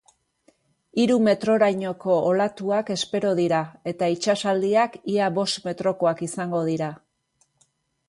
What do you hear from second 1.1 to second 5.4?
metrorainoko olatuak espero dira, eta itsasaldiak ia